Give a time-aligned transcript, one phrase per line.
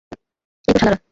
[0.67, 0.97] এই তো শালারা!